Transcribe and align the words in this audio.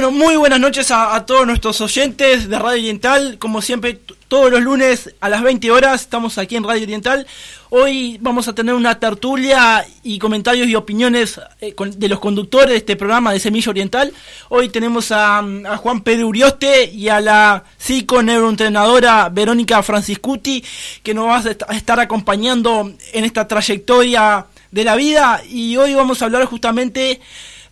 Bueno, 0.00 0.12
muy 0.12 0.36
buenas 0.36 0.60
noches 0.60 0.92
a, 0.92 1.26
todos 1.26 1.44
nuestros 1.44 1.80
oyentes 1.80 2.48
de 2.48 2.56
Radio 2.56 2.78
Oriental. 2.78 3.36
Como 3.40 3.60
siempre, 3.60 3.98
todos 4.28 4.48
los 4.48 4.60
lunes 4.60 5.12
a 5.18 5.28
las 5.28 5.42
20 5.42 5.72
horas 5.72 6.02
estamos 6.02 6.38
aquí 6.38 6.54
en 6.54 6.62
Radio 6.62 6.84
Oriental. 6.84 7.26
Hoy 7.70 8.16
vamos 8.20 8.46
a 8.46 8.54
tener 8.54 8.76
una 8.76 9.00
tertulia 9.00 9.84
y 10.04 10.20
comentarios 10.20 10.68
y 10.68 10.76
opiniones 10.76 11.40
eh, 11.60 11.74
de 11.96 12.08
los 12.08 12.20
conductores 12.20 12.68
de 12.68 12.76
este 12.76 12.94
programa 12.94 13.32
de 13.32 13.40
Semilla 13.40 13.70
Oriental. 13.70 14.12
Hoy 14.50 14.68
tenemos 14.68 15.10
a, 15.10 15.42
Juan 15.78 16.02
Pedro 16.02 16.28
Urioste 16.28 16.84
y 16.92 17.08
a 17.08 17.20
la 17.20 17.64
psico-neuroentrenadora 17.76 19.28
Verónica 19.30 19.82
Franciscuti, 19.82 20.62
que 21.02 21.12
nos 21.12 21.26
va 21.26 21.42
a 21.66 21.74
estar 21.74 21.98
acompañando 21.98 22.92
en 23.12 23.24
esta 23.24 23.48
trayectoria 23.48 24.46
de 24.70 24.84
la 24.84 24.94
vida. 24.94 25.42
Y 25.50 25.76
hoy 25.76 25.94
vamos 25.94 26.22
a 26.22 26.26
hablar 26.26 26.44
justamente 26.44 27.20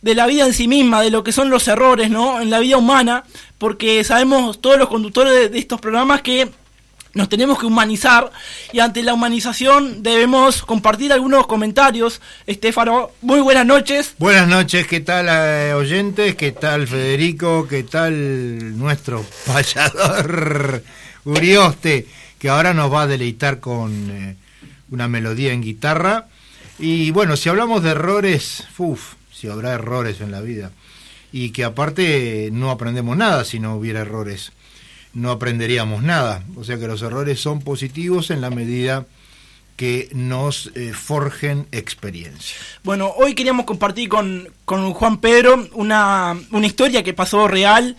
de 0.07 0.15
la 0.15 0.25
vida 0.25 0.45
en 0.45 0.53
sí 0.53 0.69
misma, 0.69 1.01
de 1.01 1.11
lo 1.11 1.21
que 1.21 1.33
son 1.33 1.49
los 1.49 1.67
errores, 1.67 2.09
¿no? 2.09 2.39
En 2.39 2.49
la 2.49 2.59
vida 2.59 2.77
humana, 2.77 3.25
porque 3.57 4.05
sabemos 4.05 4.61
todos 4.61 4.79
los 4.79 4.87
conductores 4.87 5.51
de, 5.51 5.59
estos 5.59 5.81
programas 5.81 6.21
que 6.21 6.49
nos 7.13 7.27
tenemos 7.27 7.59
que 7.59 7.65
humanizar 7.65 8.31
y 8.71 8.79
ante 8.79 9.03
la 9.03 9.13
humanización 9.13 10.03
debemos 10.03 10.61
compartir 10.61 11.11
algunos 11.11 11.45
comentarios. 11.45 12.21
Estefano, 12.45 13.11
muy 13.21 13.41
buenas 13.41 13.65
noches. 13.65 14.13
Buenas 14.17 14.47
noches, 14.47 14.87
¿qué 14.87 15.01
tal 15.01 15.27
eh, 15.29 15.73
oyentes? 15.73 16.35
¿Qué 16.35 16.53
tal 16.53 16.87
Federico? 16.87 17.67
¿Qué 17.67 17.83
tal 17.83 18.77
nuestro 18.79 19.25
payador 19.45 20.83
Urioste? 21.25 22.07
Que 22.39 22.47
ahora 22.47 22.73
nos 22.73 22.93
va 22.93 23.01
a 23.01 23.07
deleitar 23.07 23.59
con 23.59 24.09
eh, 24.09 24.37
una 24.89 25.09
melodía 25.09 25.51
en 25.51 25.61
guitarra. 25.61 26.27
Y 26.79 27.11
bueno, 27.11 27.35
si 27.35 27.49
hablamos 27.49 27.83
de 27.83 27.89
errores, 27.89 28.63
uff, 28.77 29.16
si 29.37 29.47
habrá 29.47 29.73
errores 29.73 30.21
en 30.21 30.31
la 30.31 30.41
vida. 30.41 30.71
Y 31.31 31.51
que 31.51 31.63
aparte 31.63 32.49
no 32.51 32.71
aprendemos 32.71 33.15
nada 33.17 33.45
si 33.45 33.59
no 33.59 33.75
hubiera 33.75 34.01
errores. 34.01 34.51
No 35.13 35.31
aprenderíamos 35.31 36.01
nada. 36.01 36.43
O 36.55 36.63
sea 36.63 36.77
que 36.77 36.87
los 36.87 37.01
errores 37.01 37.39
son 37.39 37.61
positivos 37.61 38.31
en 38.31 38.41
la 38.41 38.49
medida 38.49 39.05
que 39.75 40.09
nos 40.13 40.71
eh, 40.73 40.91
forjen 40.93 41.67
experiencia. 41.71 42.57
Bueno, 42.83 43.13
hoy 43.15 43.35
queríamos 43.35 43.65
compartir 43.65 44.09
con, 44.09 44.49
con 44.65 44.91
Juan 44.93 45.19
Pedro 45.19 45.69
una, 45.73 46.35
una, 46.51 46.65
historia 46.65 47.03
que 47.03 47.13
pasó 47.13 47.47
real 47.47 47.95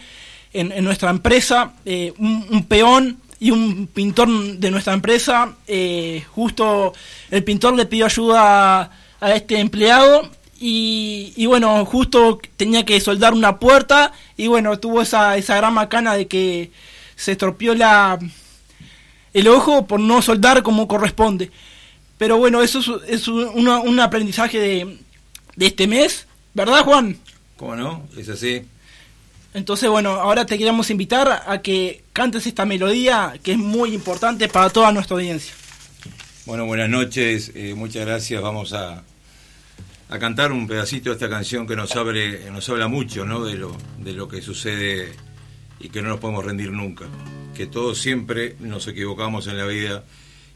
en, 0.52 0.84
nuestra 0.84 1.10
empresa. 1.10 1.74
Eh, 1.84 2.12
un, 2.18 2.64
peón 2.64 3.20
y 3.38 3.52
un 3.52 3.86
pintor 3.86 4.28
de 4.56 4.70
nuestra 4.72 4.92
empresa, 4.92 5.54
eh, 5.68 6.24
justo 6.34 6.92
el 7.30 7.44
pintor 7.44 7.76
le 7.76 7.86
pidió 7.86 8.06
ayuda 8.06 8.90
a 9.20 9.32
este 9.34 9.60
empleado 9.60 10.28
y, 10.60 11.46
bueno, 11.46 11.84
justo 11.84 12.40
tenía 12.56 12.84
que 12.84 13.00
soldar 13.00 13.32
una 13.32 13.58
puerta 13.58 14.12
y 14.36 14.48
bueno, 14.48 14.78
tuvo 14.78 15.02
esa, 15.02 15.36
esa 15.36 15.56
gran 15.56 15.72
macana 15.74 16.14
de 16.14 16.26
que 16.26 16.72
se 17.14 17.32
estropeó 17.32 17.74
la, 17.74 18.18
el 19.34 19.48
ojo 19.48 19.86
por 19.86 20.00
no 20.00 20.20
soldar 20.20 20.62
como 20.62 20.88
corresponde. 20.88 21.50
Pero 22.16 22.38
bueno, 22.38 22.62
eso 22.62 22.80
es, 23.04 23.28
un 23.28 24.00
aprendizaje 24.00 24.58
de, 24.58 24.98
de 25.54 25.66
este 25.66 25.86
mes, 25.86 26.26
¿verdad 26.54 26.84
Juan? 26.84 27.16
¿Cómo 27.56 27.76
no? 27.76 28.08
Es 28.16 28.28
así. 28.28 28.64
Entonces, 29.54 29.88
bueno, 29.88 30.10
ahora 30.10 30.44
te 30.44 30.58
queremos 30.58 30.90
invitar 30.90 31.44
a 31.46 31.62
que 31.62 32.02
cantes 32.12 32.46
esta 32.46 32.64
melodía 32.64 33.34
que 33.42 33.52
es 33.52 33.58
muy 33.58 33.94
importante 33.94 34.48
para 34.48 34.70
toda 34.70 34.92
nuestra 34.92 35.14
audiencia. 35.14 35.54
Bueno, 36.46 36.66
buenas 36.66 36.88
noches, 36.88 37.52
eh, 37.54 37.74
muchas 37.74 38.06
gracias. 38.06 38.42
Vamos 38.42 38.72
a, 38.72 39.02
a 40.10 40.18
cantar 40.18 40.52
un 40.52 40.66
pedacito 40.66 41.10
de 41.10 41.16
esta 41.16 41.28
canción 41.28 41.66
que 41.66 41.76
nos 41.76 41.94
habla 41.96 42.88
mucho 42.88 43.26
¿no? 43.26 43.44
de, 43.44 43.56
lo, 43.56 43.76
de 43.98 44.12
lo 44.12 44.26
que 44.26 44.40
sucede 44.40 45.12
y 45.80 45.90
que 45.90 46.00
no 46.02 46.08
nos 46.08 46.20
podemos 46.20 46.44
rendir 46.44 46.72
nunca. 46.72 47.06
Que 47.54 47.66
todos 47.66 47.98
siempre 47.98 48.56
nos 48.60 48.88
equivocamos 48.88 49.46
en 49.48 49.58
la 49.58 49.66
vida 49.66 50.04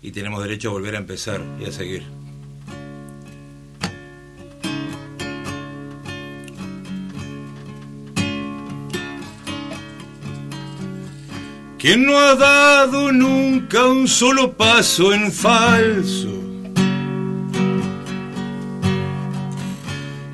y 0.01 0.13
tenemos 0.13 0.43
derecho 0.43 0.71
a 0.71 0.73
volver 0.73 0.95
a 0.95 0.99
empezar 0.99 1.43
y 1.61 1.65
a 1.67 1.73
seguir. 1.73 2.03
¿Quién 11.79 12.07
no 12.07 12.17
ha 12.17 12.37
dado 12.37 13.11
nunca 13.11 13.87
un 13.87 14.07
solo 14.07 14.57
paso 14.57 15.13
en 15.13 15.33
falso? 15.33 16.32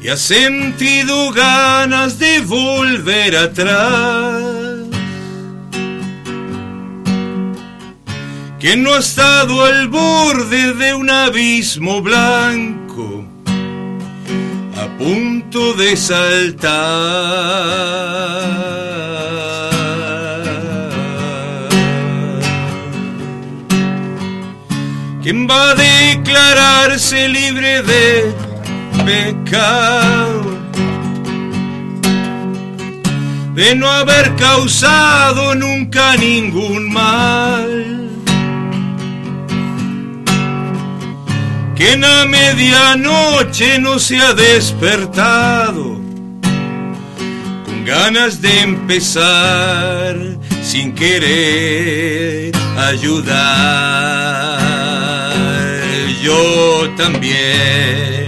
Y 0.09 0.11
ha 0.11 0.17
sentido 0.17 1.31
ganas 1.33 2.19
de 2.19 2.41
volver 2.41 3.37
atrás. 3.37 4.43
Que 8.59 8.75
no 8.75 8.95
ha 8.95 9.01
estado 9.01 9.67
al 9.67 9.89
borde 9.89 10.73
de 10.73 10.95
un 10.95 11.11
abismo 11.11 12.01
blanco, 12.01 13.23
a 14.81 14.87
punto 14.97 15.75
de 15.75 15.95
saltar. 15.95 16.79
¿Quién 25.23 25.47
va 25.47 25.73
a 25.73 25.75
declararse 25.75 27.29
libre 27.29 27.83
de 27.83 28.48
pecado 29.05 30.59
de 33.59 33.75
no 33.75 33.91
haber 33.91 34.37
causado 34.37 35.55
nunca 35.57 36.17
ningún 36.17 36.93
mal. 36.93 37.69
Que 41.75 41.93
en 41.95 42.03
la 42.03 42.25
medianoche 42.25 43.81
no 43.81 43.99
se 43.99 44.19
ha 44.19 44.33
despertado 44.33 46.01
con 47.65 47.85
ganas 47.85 48.41
de 48.41 48.61
empezar 48.61 50.17
sin 50.63 50.95
querer 50.95 52.53
ayudar. 52.77 54.59
Yo 56.23 56.91
también 56.97 58.28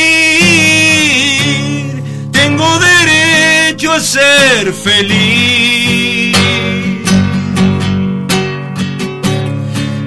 ser 4.01 4.73
feliz. 4.73 6.35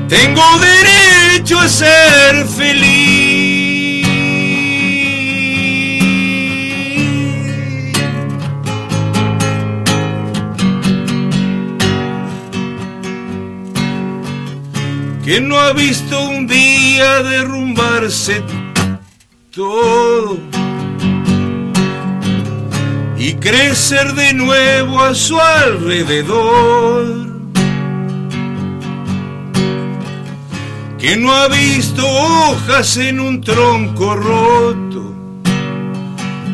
Tengo 0.09 0.43
derecho 0.59 1.59
a 1.59 1.69
ser 1.69 2.47
feliz. 2.47 3.25
Que 15.25 15.41
no 15.41 15.59
ha 15.59 15.73
visto 15.73 16.21
un 16.21 16.47
día 16.47 17.23
derrumbarse 17.23 18.43
todo? 19.51 20.64
Y 23.27 23.35
crecer 23.37 24.13
de 24.13 24.35
nuevo 24.35 25.01
a 25.01 25.15
su 25.15 25.41
alrededor. 25.41 27.25
Que 30.99 31.17
no 31.17 31.33
ha 31.33 31.49
visto 31.49 32.07
hojas 32.07 32.99
en 32.99 33.21
un 33.21 33.41
tronco 33.41 34.15
roto, 34.15 35.15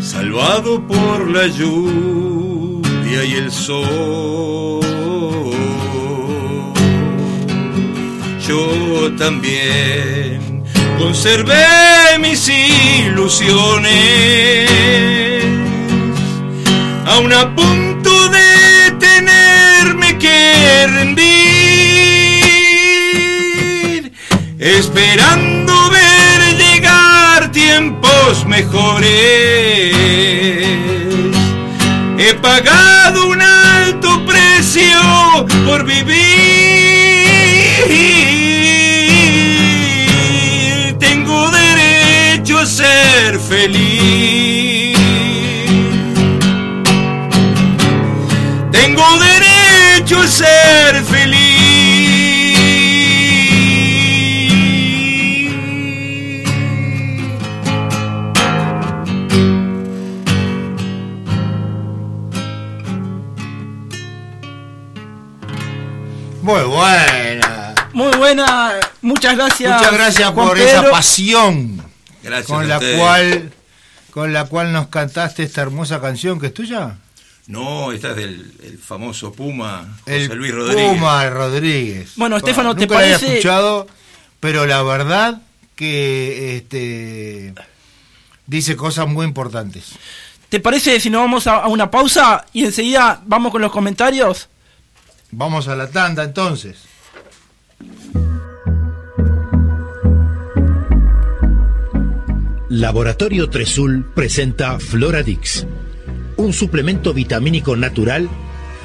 salvado 0.01 0.87
por 0.87 1.29
la 1.29 1.49
lluvia 1.49 3.25
y 3.25 3.35
el 3.35 3.51
sol. 3.51 4.79
Yo 8.47 9.11
también 9.19 10.63
conservé 10.99 11.67
mis 12.21 12.49
ilusiones 12.49 15.11
aún 17.11 17.33
a 17.33 17.55
punto 17.57 18.29
de 18.29 18.93
tenerme 19.01 20.17
que 20.17 20.87
rendir, 20.87 21.23
esperando 24.59 25.91
ver 25.91 26.57
llegar 26.57 27.51
tiempos 27.51 28.47
mejores. 28.47 29.11
He 32.17 32.35
pagado 32.41 33.29
un 33.29 33.43
alto 33.43 34.25
precio 34.25 35.01
por 35.67 35.85
vivir. 35.85 36.17
Tengo 40.99 41.51
derecho 41.51 42.59
a 42.59 42.67
ser 42.67 43.41
feliz. 43.41 44.50
Ser 50.31 51.05
feliz. 51.05 51.51
Muy 66.43 66.63
buena. 66.63 67.75
Muy 67.93 68.17
buena. 68.17 68.73
Muchas 69.03 69.37
gracias. 69.37 69.77
Muchas 69.79 69.93
gracias 69.93 70.31
Juan 70.31 70.49
por 70.49 70.57
Pedro. 70.57 70.69
esa 70.81 70.91
pasión 70.91 71.85
Gracias 72.23 72.47
con 72.47 72.65
a 72.65 72.69
la 72.69 72.77
ustedes. 72.79 72.99
cual 72.99 73.53
con 74.11 74.33
la 74.33 74.45
cual 74.47 74.73
nos 74.73 74.89
cantaste 74.89 75.45
esta 75.45 75.61
hermosa 75.63 76.01
canción 76.01 76.41
que 76.41 76.49
es 76.49 76.55
tuya. 76.55 76.97
No, 77.47 77.91
esta 77.93 78.11
es 78.11 78.17
del 78.17 78.53
el 78.63 78.79
famoso 78.79 79.33
Puma, 79.33 79.97
José 80.05 80.25
El 80.27 80.35
Luis 80.39 80.55
Rodríguez. 80.55 80.89
Puma 80.93 81.31
Rodríguez. 81.31 82.13
Bueno, 82.17 82.37
Estefano, 82.37 82.75
¿te 82.75 82.83
nunca 82.83 82.95
la 82.95 83.01
había 83.01 83.17
parece- 83.17 83.33
escuchado, 83.35 83.87
pero 84.39 84.67
la 84.67 84.83
verdad 84.83 85.43
que 85.75 86.57
este 86.57 87.55
dice 88.47 88.77
cosas 88.77 89.09
muy 89.09 89.27
importantes. 89.27 89.93
¿Te 90.49 90.61
parece 90.61 90.99
si 91.01 91.11
nos 91.11 91.23
vamos 91.23 91.47
a, 91.47 91.57
a 91.57 91.69
una 91.69 91.91
pausa 91.91 92.45
y 92.53 92.65
enseguida 92.65 93.21
vamos 93.25 93.53
con 93.53 93.63
los 93.63 93.73
comentarios? 93.73 94.49
Vamos 95.33 95.69
a 95.69 95.77
la 95.77 95.89
tanda 95.89 96.25
entonces. 96.25 96.77
Laboratorio 102.69 103.49
Tresul 103.51 104.05
presenta 104.15 104.79
Floradix, 104.79 105.67
un 106.41 106.55
suplemento 106.55 107.13
vitamínico 107.13 107.77
natural 107.77 108.29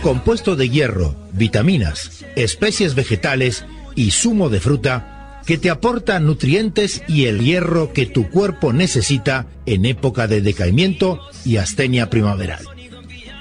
compuesto 0.02 0.56
de 0.56 0.69
hierro, 0.69 1.16
vitaminas, 1.31 2.25
especies 2.36 2.96
vegetales 2.96 3.66
y 3.96 4.12
zumo 4.12 4.50
de 4.50 4.60
fruta 4.60 5.42
que 5.46 5.57
te 5.57 5.69
aporta 5.69 6.19
nutrientes 6.19 7.04
y 7.07 7.25
el 7.25 7.40
hierro 7.40 7.94
que 7.94 8.06
tu 8.06 8.30
cuerpo 8.30 8.74
necesita 8.74 9.48
en 9.66 9.86
época 9.86 10.28
de 10.28 10.42
decaimiento 10.42 11.22
y 11.46 11.57
astenia 11.57 12.10
primaveral. 12.10 12.66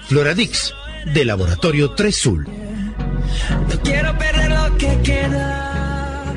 Floradix, 0.07 0.73
de 1.13 1.25
Laboratorio 1.25 1.91
Tresul. 1.93 2.47
No 2.47 3.81
quiero 3.83 4.17
perder 4.17 4.51
lo 4.51 4.79
que 4.79 4.99
queda. 5.03 6.35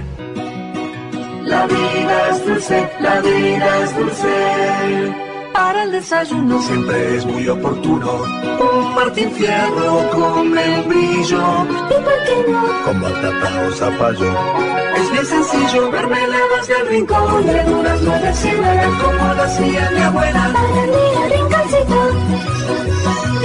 La 1.45 1.67
vida 1.67 2.29
es 2.31 2.45
dulce, 2.45 2.89
la 3.01 3.21
vida 3.21 3.83
es 3.83 3.97
dulce. 3.97 5.26
Para 5.57 5.85
el 5.85 5.91
desayuno 5.91 6.61
siempre 6.61 7.17
es 7.17 7.25
muy 7.25 7.49
oportuno. 7.49 8.21
Un 8.59 8.93
Martín 8.93 9.31
Fierro 9.31 10.07
con 10.11 10.51
membrillo. 10.51 11.41
¿Y 11.89 12.03
por 12.03 12.23
qué 12.25 12.51
no? 12.51 12.83
Con 12.85 13.01
batata 13.01 13.67
o 13.67 13.71
zapallo. 13.71 14.31
Es 14.97 15.11
bien 15.11 15.25
sencillo, 15.25 15.91
mermeladas 15.91 16.67
del 16.67 16.87
rincón. 16.89 17.47
Verduras 17.47 18.01
no 18.03 18.11
de 18.11 18.33
como 19.01 19.33
lo 19.33 19.41
hacía 19.41 19.91
mi 19.95 19.99
abuela. 19.99 20.53
Para 20.53 21.35
rinconcito. 21.35 22.26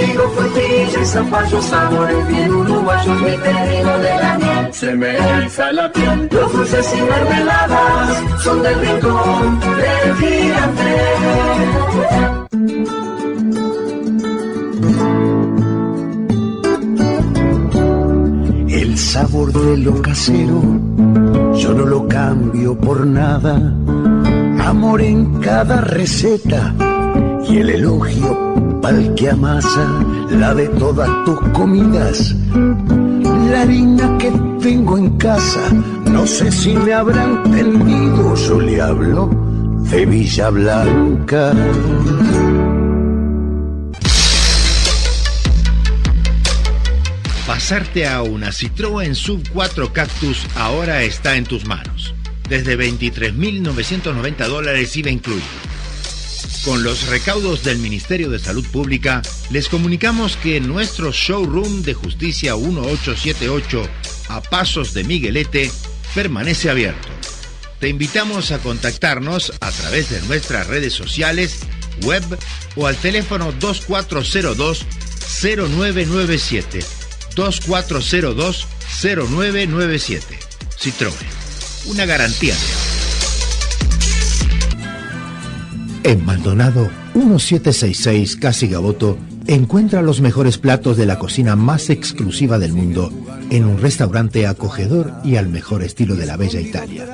Digo 0.05 0.29
frutilla 0.29 1.01
y 1.01 1.05
zapallo, 1.05 1.61
sabores 1.61 2.27
bien 2.27 2.53
uruguayos. 2.53 3.21
Mi 3.21 3.37
pedido 3.37 3.99
de 3.99 4.15
la 4.21 4.37
miel 4.37 4.73
se 4.73 4.95
me 4.95 5.17
eriza 5.17 5.71
la 5.71 5.91
piel. 5.91 6.29
Los 6.31 6.51
dulces 6.51 6.93
y 6.97 7.01
mermeladas 7.01 8.43
son 8.43 8.63
del 8.63 8.79
rincón 8.79 9.59
del 9.59 10.15
gigante. 10.17 10.93
El 18.81 18.97
sabor 18.97 19.53
de 19.53 19.77
lo 19.77 20.01
casero, 20.01 20.61
yo 21.55 21.73
no 21.73 21.85
lo 21.85 22.07
cambio 22.09 22.77
por 22.77 23.05
nada. 23.05 23.55
Amor 24.65 25.01
en 25.01 25.39
cada 25.39 25.79
receta 25.81 26.73
y 27.49 27.57
el 27.57 27.69
elogio 27.69 28.79
pa'l 28.81 29.13
que 29.15 29.29
amasa 29.29 29.87
la 30.29 30.53
de 30.53 30.67
todas 30.69 31.09
tus 31.25 31.39
comidas. 31.51 32.35
La 33.49 33.61
harina 33.61 34.17
que 34.17 34.31
tengo 34.61 34.97
en 34.97 35.17
casa, 35.17 35.71
no 36.05 36.25
sé 36.25 36.51
si 36.51 36.73
me 36.73 36.93
habrán 36.93 37.41
entendido, 37.45 38.35
yo 38.35 38.59
le 38.59 38.81
hablo 38.81 39.29
de 39.89 40.05
Villa 40.05 40.49
Blanca. 40.49 41.53
Pasarte 47.47 48.07
a 48.07 48.21
una 48.23 48.49
Citroën 48.49 49.13
Sub 49.13 49.41
4 49.53 49.93
Cactus 49.93 50.45
ahora 50.55 51.03
está 51.03 51.35
en 51.35 51.45
tus 51.45 51.65
manos. 51.65 52.13
Desde 52.49 52.77
23.990 52.77 54.47
dólares 54.47 54.95
IVA 54.97 55.09
incluido. 55.11 55.72
Con 56.63 56.81
los 56.83 57.07
recaudos 57.07 57.63
del 57.63 57.77
Ministerio 57.77 58.29
de 58.29 58.39
Salud 58.39 58.65
Pública, 58.65 59.21
les 59.49 59.67
comunicamos 59.67 60.37
que 60.37 60.61
nuestro 60.61 61.11
showroom 61.11 61.81
de 61.81 61.93
Justicia 61.93 62.55
1878 62.55 63.83
a 64.29 64.41
Pasos 64.41 64.93
de 64.93 65.03
Miguelete 65.03 65.69
permanece 66.15 66.69
abierto. 66.69 67.09
Te 67.79 67.89
invitamos 67.89 68.51
a 68.51 68.59
contactarnos 68.59 69.51
a 69.59 69.71
través 69.71 70.09
de 70.09 70.21
nuestras 70.21 70.67
redes 70.67 70.93
sociales, 70.93 71.59
web 72.03 72.23
o 72.77 72.87
al 72.87 72.95
teléfono 72.95 73.51
2402 73.51 74.85
0997 75.41 76.79
2402 77.35 78.67
0997. 79.03 80.39
Citroën, 80.79 81.27
una 81.87 82.05
garantía 82.05 82.53
de 82.55 82.82
En 86.03 86.25
Maldonado 86.25 86.89
1766 87.13 88.35
Casi 88.35 88.67
Gaboto 88.67 89.17
encuentra 89.47 90.01
los 90.01 90.19
mejores 90.19 90.57
platos 90.57 90.97
de 90.97 91.05
la 91.05 91.17
cocina 91.17 91.55
más 91.55 91.89
exclusiva 91.89 92.59
del 92.59 92.73
mundo 92.73 93.09
en 93.49 93.63
un 93.65 93.79
restaurante 93.79 94.45
acogedor 94.47 95.13
y 95.23 95.37
al 95.37 95.47
mejor 95.47 95.81
estilo 95.83 96.15
de 96.15 96.25
la 96.25 96.35
bella 96.35 96.59
Italia. 96.59 97.05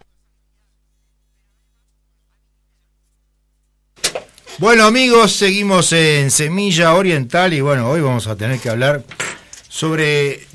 Bueno 4.61 4.83
amigos, 4.85 5.31
seguimos 5.31 5.91
en 5.91 6.29
Semilla 6.29 6.93
Oriental 6.93 7.51
y 7.51 7.61
bueno, 7.61 7.89
hoy 7.89 7.99
vamos 7.99 8.27
a 8.27 8.35
tener 8.35 8.59
que 8.59 8.69
hablar 8.69 9.03
sobre 9.67 10.45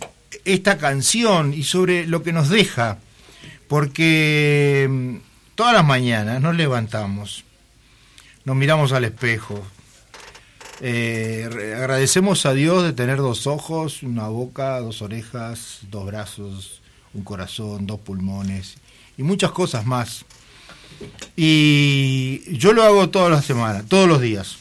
esta 0.45 0.79
canción 0.79 1.53
y 1.53 1.65
sobre 1.65 2.07
lo 2.07 2.23
que 2.23 2.33
nos 2.33 2.49
deja, 2.49 2.99
porque 3.67 4.87
mm, 4.89 5.17
todas 5.57 5.73
las 5.75 5.85
mañanas 5.85 6.41
nos 6.41 6.55
levantamos, 6.55 7.43
nos 8.45 8.55
miramos 8.55 8.93
al 8.93 9.03
espejo, 9.07 9.61
eh, 10.81 11.75
agradecemos 11.77 12.47
a 12.47 12.55
Dios 12.55 12.85
de 12.85 12.93
tener 12.93 13.17
dos 13.17 13.49
ojos, 13.49 14.05
una 14.05 14.29
boca, 14.29 14.79
dos 14.79 15.03
orejas, 15.03 15.81
dos 15.91 16.07
brazos, 16.07 16.81
un 17.13 17.25
corazón, 17.25 17.89
dos 17.89 17.99
pulmones 17.99 18.77
y 19.19 19.25
muchas 19.25 19.51
cosas 19.51 19.85
más. 19.85 20.25
Y 21.37 22.57
yo 22.57 22.73
lo 22.73 22.83
hago 22.83 23.09
todas 23.11 23.31
las 23.31 23.45
semanas, 23.45 23.85
todos 23.89 24.09
los 24.09 24.21
días. 24.21 24.59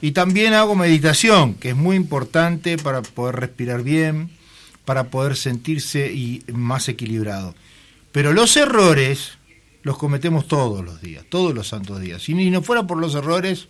Y 0.00 0.12
también 0.12 0.54
hago 0.54 0.74
meditación, 0.74 1.54
que 1.54 1.70
es 1.70 1.76
muy 1.76 1.96
importante 1.96 2.78
para 2.78 3.02
poder 3.02 3.36
respirar 3.36 3.82
bien, 3.82 4.30
para 4.84 5.04
poder 5.04 5.36
sentirse 5.36 6.12
y 6.12 6.44
más 6.52 6.88
equilibrado. 6.88 7.54
Pero 8.12 8.32
los 8.32 8.56
errores 8.56 9.38
los 9.82 9.98
cometemos 9.98 10.46
todos 10.48 10.84
los 10.84 11.00
días, 11.00 11.24
todos 11.28 11.54
los 11.54 11.68
santos 11.68 12.00
días. 12.00 12.22
Si 12.22 12.34
no 12.34 12.62
fuera 12.62 12.86
por 12.86 12.98
los 12.98 13.14
errores, 13.14 13.68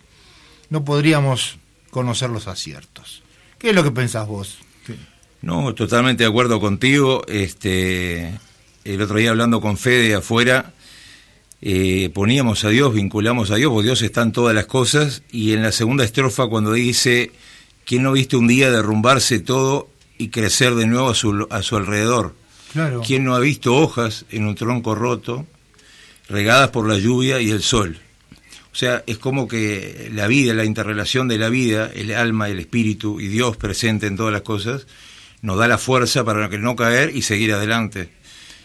no 0.69 0.83
podríamos 0.83 1.57
conocer 1.91 2.29
los 2.29 2.47
aciertos. 2.47 3.23
¿Qué 3.57 3.69
es 3.69 3.75
lo 3.75 3.83
que 3.83 3.91
pensás 3.91 4.27
vos? 4.27 4.57
No, 5.41 5.73
totalmente 5.73 6.23
de 6.23 6.29
acuerdo 6.29 6.59
contigo. 6.59 7.21
Este, 7.27 8.37
el 8.83 9.01
otro 9.01 9.17
día 9.17 9.29
hablando 9.29 9.61
con 9.61 9.77
Fede 9.77 10.15
afuera, 10.15 10.73
eh, 11.61 12.09
poníamos 12.13 12.63
a 12.63 12.69
Dios, 12.69 12.93
vinculamos 12.93 13.51
a 13.51 13.55
Dios, 13.55 13.71
porque 13.71 13.87
Dios 13.87 14.01
está 14.01 14.21
en 14.21 14.31
todas 14.31 14.55
las 14.55 14.65
cosas, 14.65 15.23
y 15.31 15.53
en 15.53 15.61
la 15.61 15.71
segunda 15.71 16.03
estrofa 16.03 16.47
cuando 16.47 16.73
dice, 16.73 17.31
¿quién 17.85 18.03
no 18.03 18.13
viste 18.13 18.37
un 18.37 18.47
día 18.47 18.71
derrumbarse 18.71 19.39
todo 19.39 19.89
y 20.17 20.29
crecer 20.29 20.75
de 20.75 20.87
nuevo 20.87 21.09
a 21.09 21.15
su, 21.15 21.47
a 21.49 21.61
su 21.61 21.75
alrededor? 21.75 22.35
Claro. 22.71 23.01
¿Quién 23.05 23.23
no 23.23 23.35
ha 23.35 23.39
visto 23.39 23.75
hojas 23.75 24.25
en 24.29 24.45
un 24.45 24.55
tronco 24.55 24.95
roto, 24.95 25.45
regadas 26.29 26.69
por 26.69 26.87
la 26.87 26.97
lluvia 26.97 27.41
y 27.41 27.49
el 27.49 27.61
sol? 27.61 27.99
O 28.71 28.75
sea, 28.75 29.03
es 29.07 29.17
como 29.17 29.47
que 29.47 30.09
la 30.13 30.27
vida, 30.27 30.53
la 30.53 30.63
interrelación 30.63 31.27
de 31.27 31.39
la 31.39 31.49
vida, 31.49 31.91
el 31.93 32.13
alma, 32.13 32.49
el 32.49 32.59
espíritu 32.59 33.19
y 33.19 33.27
Dios 33.27 33.57
presente 33.57 34.07
en 34.07 34.15
todas 34.15 34.31
las 34.31 34.43
cosas, 34.43 34.85
nos 35.41 35.57
da 35.57 35.67
la 35.67 35.77
fuerza 35.77 36.23
para 36.23 36.47
no 36.47 36.75
caer 36.75 37.15
y 37.15 37.23
seguir 37.23 37.51
adelante. 37.53 38.09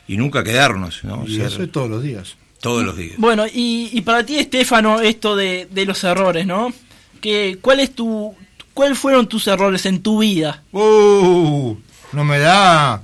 Y 0.07 0.19
nunca 0.19 0.45
quedarnos, 0.45 1.03
¿no? 1.05 1.25
Y 1.27 1.41
eso 1.41 1.63
es 1.63 1.73
todos 1.73 1.89
los 1.89 2.03
días. 2.03 2.37
Todos 2.65 2.83
los 2.83 2.97
días. 2.97 3.17
Bueno, 3.19 3.47
y, 3.47 3.91
y 3.93 4.01
para 4.01 4.25
ti, 4.25 4.39
Estefano, 4.39 5.01
esto 5.01 5.37
de, 5.37 5.69
de 5.71 5.85
los 5.85 6.03
errores, 6.03 6.47
¿no? 6.47 6.73
Que, 7.21 7.59
¿Cuál 7.61 7.81
es 7.81 7.95
tu, 7.95 8.35
¿Cuáles 8.73 8.99
fueron 8.99 9.27
tus 9.29 9.47
errores 9.49 9.85
en 9.85 10.03
tu 10.03 10.21
vida? 10.21 10.63
Uh, 10.73 11.77
no 12.13 12.25
me 12.25 12.39
da. 12.39 13.03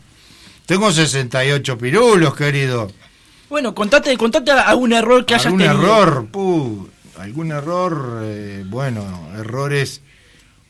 Tengo 0.64 0.90
68 0.90 1.76
pirulos, 1.76 2.34
querido. 2.34 2.90
Bueno, 3.50 3.74
contate, 3.74 4.16
contate 4.16 4.50
algún 4.50 4.94
error 4.94 5.26
que 5.26 5.34
hayas 5.34 5.46
¿Algún 5.46 5.60
tenido. 5.60 5.78
error? 5.82 6.26
Puh, 6.30 6.88
algún 7.18 7.52
error, 7.52 8.20
eh, 8.22 8.64
bueno, 8.66 9.28
errores 9.36 10.00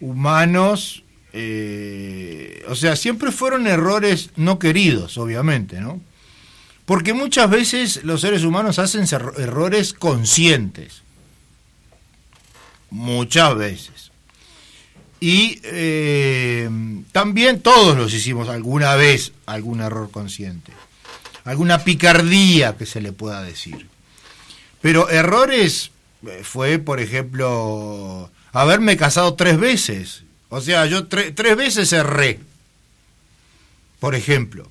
humanos. 0.01 1.05
eh, 1.33 2.65
o 2.69 2.75
sea, 2.75 2.97
siempre 2.97 3.31
fueron 3.31 3.69
errores 3.69 4.31
no 4.35 4.59
queridos, 4.59 5.17
obviamente, 5.17 5.81
¿no? 5.81 6.01
Porque 6.87 7.13
muchas 7.13 7.49
veces 7.51 8.05
los 8.05 8.21
seres 8.21 8.43
humanos 8.43 8.79
hacen 8.79 9.07
errores 9.39 9.93
conscientes. 9.93 11.03
Muchas 12.91 13.55
veces. 13.57 14.11
Y 15.21 15.61
eh, 15.65 16.69
también 17.13 17.61
todos 17.61 17.97
los 17.97 18.13
hicimos 18.15 18.49
alguna 18.49 18.95
vez 18.97 19.33
algún 19.47 19.81
error 19.81 20.11
consciente. 20.11 20.73
Alguna 21.45 21.85
picardía 21.85 22.77
que 22.77 22.87
se 22.87 23.01
le 23.01 23.13
pueda 23.13 23.43
decir. 23.43 23.87
Pero 24.81 25.09
errores 25.11 25.91
eh, 26.27 26.41
fue, 26.43 26.79
por 26.79 27.01
ejemplo, 27.01 28.31
haberme 28.53 28.97
casado 28.97 29.35
tres 29.35 29.59
veces. 29.61 30.23
O 30.49 30.61
sea, 30.61 30.87
yo 30.87 31.09
tre- 31.09 31.33
tres 31.35 31.57
veces 31.57 31.93
erré. 31.93 32.41
Por 34.01 34.15
ejemplo. 34.15 34.69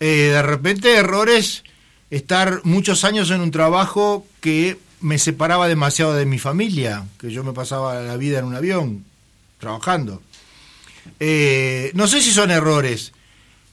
Eh, 0.00 0.30
de 0.32 0.42
repente 0.42 0.94
errores, 0.94 1.64
estar 2.10 2.60
muchos 2.64 3.04
años 3.04 3.30
en 3.30 3.40
un 3.40 3.50
trabajo 3.50 4.26
que 4.40 4.78
me 5.00 5.18
separaba 5.18 5.68
demasiado 5.68 6.14
de 6.14 6.26
mi 6.26 6.38
familia, 6.38 7.06
que 7.18 7.30
yo 7.30 7.44
me 7.44 7.52
pasaba 7.52 8.00
la 8.00 8.16
vida 8.16 8.38
en 8.38 8.44
un 8.44 8.54
avión, 8.54 9.04
trabajando. 9.58 10.22
Eh, 11.20 11.90
no 11.94 12.06
sé 12.06 12.20
si 12.20 12.32
son 12.32 12.50
errores, 12.50 13.12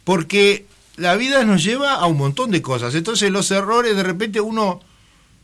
porque 0.04 0.66
la 0.98 1.16
vida 1.16 1.44
nos 1.44 1.64
lleva 1.64 1.94
a 1.94 2.06
un 2.06 2.18
montón 2.18 2.52
de 2.52 2.62
cosas. 2.62 2.96
Entonces 2.96 3.32
los 3.32 3.52
errores 3.52 3.96
de 3.96 4.04
repente 4.04 4.42
uno 4.42 4.82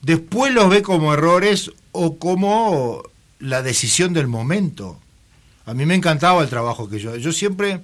después 0.01 0.53
los 0.53 0.69
ve 0.69 0.81
como 0.81 1.13
errores 1.13 1.71
o 1.91 2.17
como 2.17 3.03
la 3.39 3.61
decisión 3.61 4.13
del 4.13 4.27
momento. 4.27 4.99
A 5.65 5.73
mí 5.73 5.85
me 5.85 5.95
encantaba 5.95 6.41
el 6.41 6.49
trabajo 6.49 6.89
que 6.89 6.99
yo. 6.99 7.15
Yo 7.17 7.31
siempre, 7.31 7.81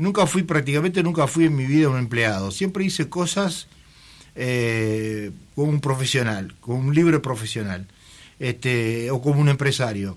nunca 0.00 0.26
fui, 0.26 0.42
prácticamente 0.42 1.02
nunca 1.02 1.26
fui 1.26 1.44
en 1.44 1.54
mi 1.54 1.66
vida 1.66 1.88
un 1.88 1.98
empleado. 1.98 2.50
Siempre 2.50 2.84
hice 2.84 3.08
cosas 3.08 3.68
eh, 4.34 5.30
como 5.54 5.70
un 5.70 5.80
profesional, 5.80 6.54
como 6.60 6.78
un 6.78 6.94
libre 6.94 7.20
profesional, 7.20 7.86
este, 8.38 9.10
o 9.10 9.20
como 9.20 9.40
un 9.40 9.48
empresario. 9.48 10.16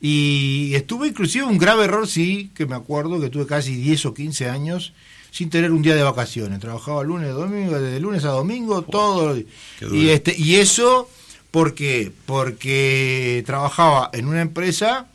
Y 0.00 0.74
estuve 0.74 1.08
inclusive 1.08 1.44
un 1.44 1.58
grave 1.58 1.84
error, 1.84 2.06
sí, 2.06 2.50
que 2.54 2.66
me 2.66 2.76
acuerdo 2.76 3.18
que 3.18 3.30
tuve 3.30 3.46
casi 3.46 3.74
10 3.74 4.06
o 4.06 4.14
15 4.14 4.48
años 4.48 4.92
sin 5.30 5.50
tener 5.50 5.72
un 5.72 5.82
día 5.82 5.96
de 5.96 6.02
vacaciones. 6.02 6.60
Trabajaba 6.60 7.02
lunes, 7.02 7.32
domingo, 7.32 7.80
desde 7.80 7.98
lunes 7.98 8.24
a 8.24 8.30
domingo, 8.30 8.82
todo. 8.82 9.34
qué 9.78 9.86
duro. 9.86 9.96
Y, 9.96 10.10
este, 10.10 10.36
y 10.38 10.56
eso, 10.56 11.08
¿por 11.50 11.74
qué? 11.74 12.12
Porque 12.26 13.42
trabajaba 13.46 14.10
en 14.12 14.28
una 14.28 14.42
empresa 14.42 15.08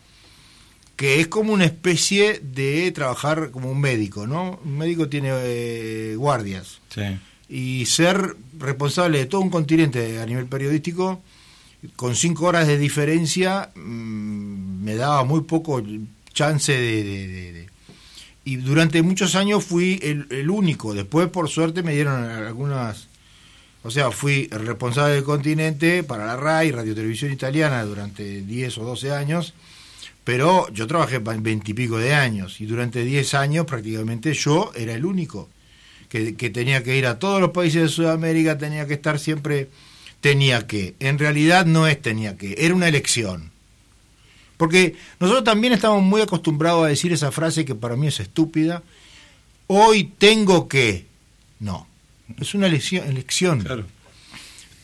que 0.95 1.19
es 1.19 1.27
como 1.27 1.53
una 1.53 1.65
especie 1.65 2.39
de 2.43 2.91
trabajar 2.91 3.51
como 3.51 3.71
un 3.71 3.81
médico, 3.81 4.27
¿no? 4.27 4.59
Un 4.63 4.77
médico 4.77 5.09
tiene 5.09 5.29
eh, 5.33 6.15
guardias 6.17 6.79
Sí. 6.89 7.01
y 7.49 7.85
ser 7.87 8.35
responsable 8.59 9.17
de 9.19 9.25
todo 9.25 9.41
un 9.41 9.49
continente 9.49 10.19
a 10.21 10.25
nivel 10.25 10.45
periodístico 10.45 11.21
con 11.95 12.15
cinco 12.15 12.45
horas 12.45 12.67
de 12.67 12.77
diferencia 12.77 13.71
mm, 13.75 14.83
me 14.83 14.95
daba 14.95 15.23
muy 15.23 15.41
poco 15.41 15.81
chance 16.33 16.71
de, 16.71 17.03
de- 17.03 17.27
de- 17.27 17.51
de- 17.53 17.67
y 18.45 18.57
durante 18.57 19.01
muchos 19.01 19.35
años 19.35 19.63
fui 19.63 19.99
el, 20.03 20.27
el 20.29 20.49
único 20.49 20.93
después 20.93 21.27
por 21.29 21.49
suerte 21.49 21.81
me 21.83 21.93
dieron 21.93 22.23
algunas 22.23 23.07
o 23.83 23.91
sea 23.91 24.11
fui 24.11 24.47
responsable 24.51 25.15
del 25.15 25.23
continente 25.23 26.03
para 26.03 26.25
la 26.25 26.37
RAI 26.37 26.71
Radio 26.71 26.95
Televisión 26.95 27.31
Italiana 27.33 27.83
durante 27.83 28.41
10 28.41 28.77
o 28.77 28.83
12 28.85 29.11
años 29.11 29.53
pero 30.23 30.69
yo 30.71 30.87
trabajé 30.87 31.19
veintipico 31.19 31.97
de 31.97 32.13
años 32.13 32.61
y 32.61 32.65
durante 32.65 33.03
10 33.03 33.33
años 33.33 33.65
prácticamente 33.65 34.33
yo 34.33 34.71
era 34.75 34.93
el 34.93 35.05
único 35.05 35.49
que, 36.09 36.35
que 36.35 36.49
tenía 36.49 36.83
que 36.83 36.95
ir 36.95 37.05
a 37.05 37.19
todos 37.19 37.41
los 37.41 37.51
países 37.51 37.81
de 37.81 37.87
Sudamérica, 37.89 38.57
tenía 38.57 38.87
que 38.87 38.93
estar 38.93 39.19
siempre, 39.19 39.69
tenía 40.21 40.67
que. 40.67 40.95
En 40.99 41.19
realidad 41.19 41.65
no 41.65 41.87
es 41.87 42.01
tenía 42.01 42.37
que, 42.37 42.55
era 42.57 42.73
una 42.73 42.87
elección. 42.87 43.51
Porque 44.57 44.95
nosotros 45.19 45.43
también 45.43 45.73
estamos 45.73 46.01
muy 46.01 46.21
acostumbrados 46.21 46.85
a 46.85 46.87
decir 46.87 47.11
esa 47.11 47.31
frase 47.31 47.65
que 47.65 47.75
para 47.75 47.95
mí 47.95 48.07
es 48.07 48.19
estúpida, 48.19 48.83
hoy 49.67 50.05
tengo 50.17 50.67
que. 50.67 51.05
No, 51.59 51.87
es 52.39 52.53
una 52.53 52.67
elección. 52.67 53.07
elección. 53.09 53.61
Claro. 53.61 53.85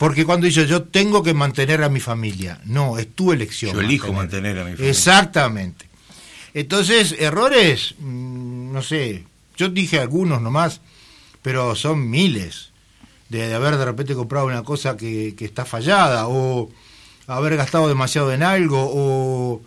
Porque 0.00 0.24
cuando 0.24 0.46
dice 0.46 0.66
yo 0.66 0.84
tengo 0.84 1.22
que 1.22 1.34
mantener 1.34 1.82
a 1.82 1.90
mi 1.90 2.00
familia, 2.00 2.58
no, 2.64 2.96
es 2.96 3.14
tu 3.14 3.32
elección. 3.32 3.74
Yo 3.74 3.82
elijo 3.82 4.14
mantener 4.14 4.58
a 4.58 4.64
mi 4.64 4.70
familia. 4.70 4.88
Exactamente. 4.88 5.90
Entonces, 6.54 7.14
errores, 7.18 7.96
mm, 7.98 8.72
no 8.72 8.80
sé, 8.80 9.26
yo 9.58 9.68
dije 9.68 10.00
algunos 10.00 10.40
nomás, 10.40 10.80
pero 11.42 11.74
son 11.76 12.08
miles. 12.08 12.70
De, 13.28 13.46
de 13.46 13.54
haber 13.54 13.76
de 13.76 13.84
repente 13.84 14.14
comprado 14.14 14.46
una 14.46 14.62
cosa 14.62 14.96
que, 14.96 15.34
que 15.36 15.44
está 15.44 15.66
fallada, 15.66 16.28
o 16.28 16.70
haber 17.26 17.58
gastado 17.58 17.86
demasiado 17.86 18.32
en 18.32 18.42
algo, 18.42 18.78
o, 18.90 19.60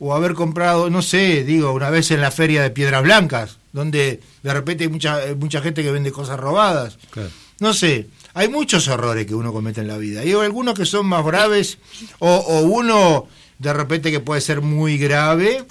o 0.00 0.14
haber 0.16 0.34
comprado, 0.34 0.90
no 0.90 1.00
sé, 1.00 1.44
digo, 1.44 1.70
una 1.70 1.90
vez 1.90 2.10
en 2.10 2.20
la 2.22 2.32
feria 2.32 2.60
de 2.60 2.70
Piedras 2.70 3.04
Blancas, 3.04 3.58
donde 3.72 4.20
de 4.42 4.52
repente 4.52 4.82
hay 4.82 4.90
mucha, 4.90 5.20
mucha 5.38 5.60
gente 5.60 5.84
que 5.84 5.92
vende 5.92 6.10
cosas 6.10 6.40
robadas. 6.40 6.98
No 7.60 7.72
sé, 7.72 8.08
hay 8.36 8.48
muchos 8.48 8.86
errores 8.86 9.24
que 9.24 9.34
uno 9.34 9.50
comete 9.50 9.80
en 9.80 9.88
la 9.88 9.96
vida. 9.96 10.20
Hay 10.20 10.32
algunos 10.34 10.74
que 10.74 10.84
son 10.84 11.06
más 11.06 11.24
graves, 11.24 11.78
o, 12.18 12.60
uno 12.60 13.26
de 13.58 13.72
repente 13.72 14.10
que 14.10 14.20
puede 14.20 14.42
ser 14.42 14.60
muy 14.60 14.98
grave, 14.98 15.64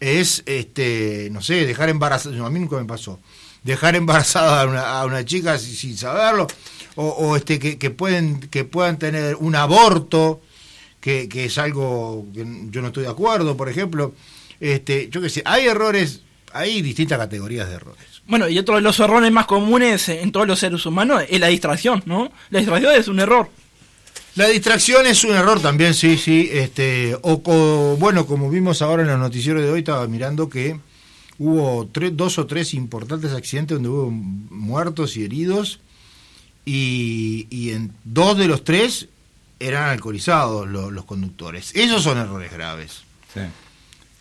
es, 0.00 0.42
este, 0.46 1.28
no 1.30 1.42
sé, 1.42 1.66
dejar 1.66 1.90
embarazada, 1.90 2.46
a 2.46 2.48
mí 2.48 2.60
nunca 2.60 2.76
me 2.76 2.86
pasó, 2.86 3.20
dejar 3.62 3.94
embarazada 3.94 4.62
a 4.62 5.04
una, 5.04 5.18
a 5.18 5.24
chica 5.26 5.58
sin, 5.58 5.98
saberlo, 5.98 6.46
o, 6.96 7.36
este, 7.36 7.58
que, 7.58 7.76
que, 7.76 7.90
pueden, 7.90 8.40
que 8.40 8.64
puedan 8.64 8.98
tener 8.98 9.36
un 9.36 9.54
aborto, 9.54 10.40
que, 11.02 11.28
que, 11.28 11.44
es 11.44 11.58
algo 11.58 12.26
que 12.32 12.46
yo 12.70 12.80
no 12.80 12.86
estoy 12.86 13.02
de 13.02 13.10
acuerdo, 13.10 13.54
por 13.54 13.68
ejemplo. 13.68 14.14
Este, 14.60 15.10
yo 15.10 15.20
qué 15.20 15.28
sé, 15.28 15.42
hay 15.44 15.66
errores, 15.66 16.22
hay 16.54 16.80
distintas 16.80 17.18
categorías 17.18 17.68
de 17.68 17.74
errores. 17.74 18.07
Bueno, 18.28 18.46
y 18.48 18.58
otro 18.58 18.76
de 18.76 18.82
los 18.82 19.00
errores 19.00 19.32
más 19.32 19.46
comunes 19.46 20.08
en 20.10 20.30
todos 20.32 20.46
los 20.46 20.58
seres 20.58 20.84
humanos 20.84 21.22
es 21.28 21.40
la 21.40 21.46
distracción, 21.48 22.02
¿no? 22.04 22.30
La 22.50 22.58
distracción 22.60 22.94
es 22.94 23.08
un 23.08 23.20
error. 23.20 23.50
La 24.34 24.46
distracción 24.48 25.06
es 25.06 25.24
un 25.24 25.34
error 25.34 25.60
también, 25.60 25.94
sí, 25.94 26.18
sí. 26.18 26.48
Este, 26.52 27.16
o, 27.22 27.96
bueno, 27.98 28.26
como 28.26 28.50
vimos 28.50 28.82
ahora 28.82 29.02
en 29.02 29.08
el 29.08 29.18
noticiero 29.18 29.60
de 29.60 29.70
hoy, 29.70 29.78
estaba 29.80 30.06
mirando 30.06 30.48
que 30.50 30.78
hubo 31.38 31.88
tres, 31.90 32.16
dos 32.16 32.38
o 32.38 32.46
tres 32.46 32.74
importantes 32.74 33.32
accidentes 33.32 33.76
donde 33.76 33.88
hubo 33.88 34.10
muertos 34.10 35.16
y 35.16 35.24
heridos, 35.24 35.80
y, 36.66 37.46
y 37.48 37.70
en 37.70 37.92
dos 38.04 38.36
de 38.36 38.46
los 38.46 38.62
tres 38.62 39.08
eran 39.58 39.88
alcoholizados 39.88 40.68
los, 40.68 40.92
los 40.92 41.06
conductores. 41.06 41.74
Esos 41.74 42.02
son 42.02 42.18
errores 42.18 42.52
graves. 42.52 43.04
Sí. 43.32 43.40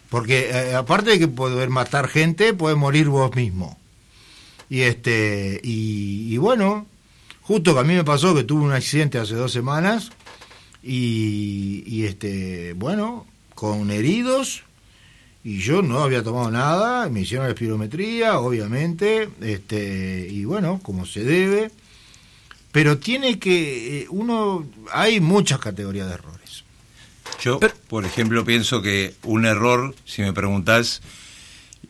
Porque 0.10 0.50
eh, 0.50 0.76
aparte 0.76 1.12
de 1.12 1.20
que 1.20 1.28
poder 1.28 1.70
matar 1.70 2.08
gente, 2.08 2.54
puede 2.54 2.76
morir 2.76 3.10
vos 3.10 3.36
mismo. 3.36 3.78
Y 4.70 4.82
este 4.82 5.60
y, 5.64 6.34
y, 6.34 6.38
bueno, 6.38 6.86
justo 7.42 7.74
que 7.74 7.80
a 7.80 7.84
mí 7.84 7.94
me 7.94 8.04
pasó 8.04 8.36
que 8.36 8.44
tuve 8.44 8.64
un 8.64 8.74
accidente 8.74 9.18
hace 9.18 9.36
dos 9.36 9.52
semanas 9.52 10.12
y, 10.84 11.84
y 11.86 12.06
este 12.06 12.74
bueno, 12.74 13.26
con 13.56 13.90
heridos 13.92 14.64
y 15.44 15.60
yo 15.60 15.82
no 15.82 16.00
había 16.00 16.24
tomado 16.24 16.52
nada, 16.52 17.08
me 17.08 17.22
hicieron 17.22 17.46
la 17.46 17.54
espirometría, 17.54 18.38
obviamente, 18.40 19.30
este 19.40 20.28
y 20.30 20.44
bueno, 20.44 20.82
como 20.84 21.06
se 21.06 21.24
debe, 21.24 21.72
pero 22.74 22.98
tiene 22.98 23.40
que 23.40 24.02
eh, 24.02 24.08
uno 24.10 24.68
hay 24.92 25.22
muchas 25.22 25.60
categorías 25.60 26.08
de 26.08 26.16
errores. 26.16 26.66
Yo, 27.42 27.60
por 27.88 28.04
ejemplo, 28.04 28.44
pienso 28.44 28.82
que 28.82 29.16
un 29.24 29.46
error, 29.46 29.96
si 30.04 30.22
me 30.22 30.34
preguntás, 30.34 31.02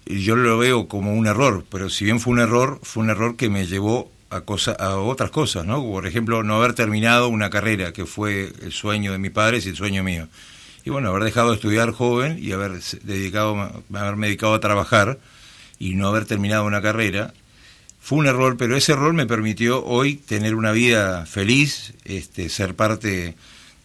yo 0.10 0.36
lo 0.36 0.58
veo 0.58 0.88
como 0.88 1.14
un 1.14 1.28
error, 1.28 1.66
pero 1.70 1.90
si 1.90 2.06
bien 2.06 2.20
fue 2.20 2.34
un 2.34 2.40
error, 2.40 2.80
fue 2.84 3.04
un 3.04 3.10
error 3.10 3.36
que 3.36 3.50
me 3.50 3.68
llevó 3.68 4.12
a, 4.30 4.42
cosa, 4.42 4.72
a 4.74 4.98
otras 4.98 5.32
cosas, 5.32 5.66
¿no? 5.66 5.84
Por 5.84 6.08
ejemplo, 6.08 6.44
no 6.44 6.56
haber 6.56 6.74
terminado 6.74 7.30
una 7.30 7.50
carrera, 7.50 7.94
que 7.94 8.06
fue 8.06 8.52
el 8.62 8.72
sueño 8.72 9.12
de 9.12 9.18
mi 9.18 9.30
padre 9.30 9.60
y 9.64 9.70
el 9.70 9.76
sueño 9.76 10.04
mío. 10.04 10.28
Y 10.86 10.90
bueno, 10.90 11.10
haber 11.10 11.24
dejado 11.24 11.50
de 11.50 11.56
estudiar 11.56 11.92
joven 11.92 12.40
y 12.42 12.52
haber 12.52 12.80
dedicado, 13.04 13.84
haberme 13.94 14.28
dedicado 14.28 14.54
a 14.54 14.60
trabajar 14.60 15.20
y 15.80 15.96
no 15.96 16.08
haber 16.08 16.26
terminado 16.26 16.66
una 16.66 16.82
carrera, 16.82 17.34
fue 18.00 18.20
un 18.20 18.28
error, 18.28 18.56
pero 18.58 18.78
ese 18.78 18.94
error 18.94 19.14
me 19.14 19.26
permitió 19.26 19.84
hoy 19.84 20.16
tener 20.16 20.56
una 20.56 20.72
vida 20.72 21.26
feliz, 21.26 21.94
este, 22.06 22.48
ser 22.48 22.74
parte 22.74 23.36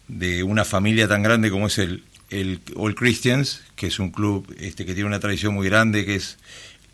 de 0.07 0.43
una 0.43 0.63
familia 0.63 1.07
tan 1.07 1.23
grande 1.23 1.51
como 1.51 1.67
es 1.67 1.77
el, 1.77 2.03
el 2.29 2.59
All 2.75 2.95
Christians, 2.95 3.61
que 3.75 3.87
es 3.87 3.99
un 3.99 4.11
club 4.11 4.53
este, 4.59 4.85
que 4.85 4.93
tiene 4.93 5.07
una 5.07 5.19
tradición 5.19 5.53
muy 5.53 5.67
grande, 5.67 6.05
que 6.05 6.15
es 6.15 6.37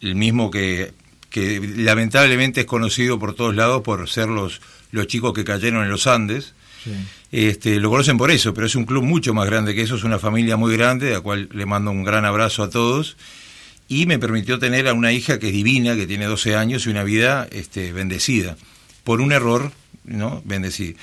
el 0.01 0.15
mismo 0.15 0.51
que, 0.51 0.93
que 1.29 1.59
lamentablemente 1.59 2.61
es 2.61 2.65
conocido 2.65 3.19
por 3.19 3.35
todos 3.35 3.55
lados 3.55 3.81
por 3.81 4.07
ser 4.09 4.27
los, 4.27 4.61
los 4.91 5.07
chicos 5.07 5.33
que 5.33 5.43
cayeron 5.43 5.83
en 5.83 5.89
los 5.89 6.07
Andes. 6.07 6.53
Sí. 6.83 6.91
Este, 7.31 7.79
lo 7.79 7.89
conocen 7.89 8.17
por 8.17 8.31
eso, 8.31 8.53
pero 8.53 8.67
es 8.67 8.75
un 8.75 8.85
club 8.85 9.03
mucho 9.03 9.33
más 9.33 9.45
grande 9.45 9.75
que 9.75 9.81
eso, 9.81 9.95
es 9.95 10.03
una 10.03 10.19
familia 10.19 10.57
muy 10.57 10.75
grande, 10.75 11.09
a 11.09 11.13
la 11.13 11.21
cual 11.21 11.49
le 11.51 11.65
mando 11.65 11.91
un 11.91 12.03
gran 12.03 12.25
abrazo 12.25 12.63
a 12.63 12.69
todos. 12.69 13.17
Y 13.87 14.05
me 14.05 14.19
permitió 14.19 14.59
tener 14.59 14.87
a 14.87 14.93
una 14.93 15.11
hija 15.11 15.39
que 15.39 15.47
es 15.47 15.53
divina, 15.53 15.95
que 15.95 16.05
tiene 16.05 16.25
12 16.25 16.55
años 16.55 16.85
y 16.85 16.89
una 16.89 17.03
vida 17.03 17.47
este, 17.51 17.91
bendecida. 17.91 18.55
Por 19.03 19.19
un 19.19 19.31
error, 19.31 19.71
¿no? 20.03 20.41
Bendecida 20.45 20.95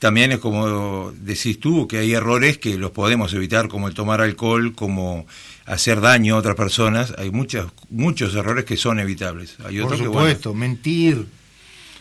también 0.00 0.32
es 0.32 0.38
como 0.38 1.12
decís 1.12 1.60
tú, 1.60 1.86
que 1.86 1.98
hay 1.98 2.14
errores 2.14 2.58
que 2.58 2.76
los 2.76 2.90
podemos 2.90 3.32
evitar, 3.34 3.68
como 3.68 3.86
el 3.86 3.94
tomar 3.94 4.20
alcohol, 4.22 4.74
como 4.74 5.26
hacer 5.66 6.00
daño 6.00 6.34
a 6.34 6.38
otras 6.38 6.56
personas. 6.56 7.14
Hay 7.18 7.30
muchas, 7.30 7.66
muchos 7.90 8.34
errores 8.34 8.64
que 8.64 8.78
son 8.78 8.98
evitables. 8.98 9.56
Hay 9.64 9.80
Por 9.80 9.96
supuesto, 9.96 10.42
que, 10.42 10.48
bueno, 10.48 10.54
mentir. 10.54 11.26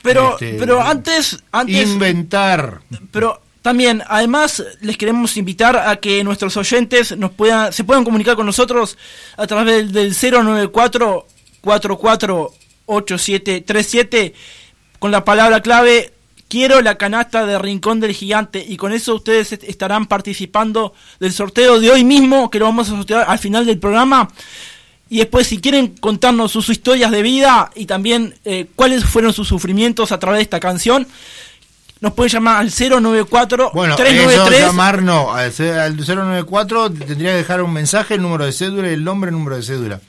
Pero, 0.01 0.31
este, 0.31 0.53
pero 0.53 0.81
antes, 0.81 1.43
antes... 1.51 1.89
Inventar. 1.89 2.79
Pero 3.11 3.41
también, 3.61 4.01
además, 4.07 4.63
les 4.79 4.97
queremos 4.97 5.35
invitar 5.35 5.75
a 5.77 5.97
que 5.97 6.23
nuestros 6.23 6.55
oyentes 6.55 7.17
nos 7.17 7.31
puedan, 7.31 7.73
se 7.73 7.83
puedan 7.83 8.05
comunicar 8.05 8.37
con 8.37 8.45
nosotros 8.45 8.97
a 9.35 9.45
través 9.45 9.91
del, 9.91 9.93
del 10.13 10.15
094 10.33 11.27
448737 11.61 14.33
con 14.99 15.11
la 15.11 15.25
palabra 15.25 15.61
clave 15.61 16.13
quiero 16.49 16.81
la 16.81 16.95
canasta 16.95 17.45
de 17.45 17.57
Rincón 17.57 18.01
del 18.01 18.13
Gigante 18.13 18.65
y 18.67 18.75
con 18.75 18.91
eso 18.91 19.15
ustedes 19.15 19.53
estarán 19.53 20.07
participando 20.07 20.93
del 21.19 21.31
sorteo 21.31 21.79
de 21.79 21.91
hoy 21.91 22.03
mismo 22.03 22.49
que 22.49 22.59
lo 22.59 22.65
vamos 22.65 22.89
a 22.89 22.95
sortear 22.95 23.25
al 23.27 23.39
final 23.39 23.65
del 23.65 23.77
programa. 23.77 24.27
Y 25.11 25.19
después 25.19 25.47
si 25.47 25.59
quieren 25.59 25.95
contarnos 25.95 26.51
sus 26.51 26.69
historias 26.69 27.11
de 27.11 27.21
vida 27.21 27.71
y 27.75 27.85
también 27.85 28.35
eh, 28.45 28.67
cuáles 28.75 29.05
fueron 29.05 29.31
sus 29.31 29.47
sufrimientos 29.47 30.11
a 30.11 30.19
través 30.19 30.39
de 30.39 30.43
esta 30.43 30.59
canción, 30.59 31.07
nos 32.01 32.13
pueden 32.13 32.31
llamar 32.31 32.57
al 32.57 32.71
094 32.71 33.71
bueno, 33.73 33.95
393 33.95 34.59
eso, 34.59 34.67
llamar 34.67 35.01
no, 35.01 35.33
al, 35.33 35.51
al 35.79 35.97
094 35.97 36.91
tendría 36.91 37.31
que 37.31 37.37
dejar 37.37 37.61
un 37.61 37.73
mensaje, 37.73 38.15
el 38.15 38.21
número 38.21 38.45
de 38.45 38.53
cédula 38.53 38.89
el 38.89 39.03
nombre, 39.03 39.29
el 39.29 39.37
número 39.37 39.57
de 39.57 39.63
cédula 39.63 39.99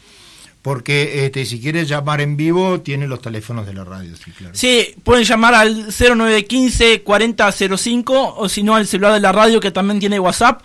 porque 0.63 1.25
este, 1.25 1.47
si 1.47 1.61
quieres 1.61 1.89
llamar 1.89 2.21
en 2.21 2.37
vivo, 2.37 2.81
tiene 2.81 3.07
los 3.07 3.23
teléfonos 3.23 3.67
de 3.67 3.73
la 3.73 3.85
radio. 3.85 4.15
Sí, 4.17 4.33
claro. 4.33 4.55
sí 4.55 4.95
pueden 5.03 5.25
llamar 5.25 5.55
al 5.55 5.87
0915 5.87 7.03
4005 7.03 8.35
o 8.37 8.49
si 8.49 8.63
no 8.63 8.75
al 8.75 8.87
celular 8.87 9.15
de 9.15 9.21
la 9.21 9.33
radio 9.33 9.61
que 9.61 9.71
también 9.71 10.01
tiene 10.01 10.21
WhatsApp. 10.21 10.63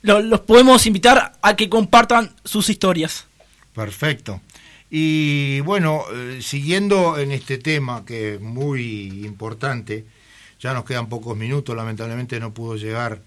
lo, 0.02 0.22
los 0.22 0.42
podemos 0.42 0.86
invitar 0.86 1.34
a 1.42 1.56
que 1.56 1.70
compartan 1.70 2.36
sus 2.44 2.70
historias. 2.70 3.26
Perfecto. 3.74 4.42
Y 4.90 5.62
bueno, 5.62 6.04
eh, 6.14 6.40
siguiendo 6.42 7.18
en 7.20 7.32
este 7.32 7.58
tema 7.58 8.04
que 8.06 8.36
es 8.36 8.42
muy 8.42 9.26
importante, 9.26 10.06
ya 10.60 10.74
nos 10.74 10.86
quedan 10.86 11.08
pocos 11.08 11.38
minutos, 11.38 11.76
lamentablemente 11.76 12.40
no 12.40 12.54
pudo 12.54 12.76
llegar 12.76 13.22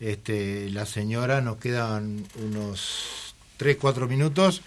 este, 0.00 0.70
la 0.70 0.86
señora, 0.86 1.40
nos 1.40 1.56
quedan 1.58 2.24
unos 2.42 3.34
3, 3.58 3.76
4 3.80 4.08
minutos 4.08 4.62